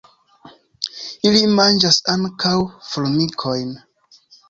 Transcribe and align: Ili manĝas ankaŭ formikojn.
Ili 1.31 1.43
manĝas 1.61 2.01
ankaŭ 2.17 2.57
formikojn. 2.91 3.75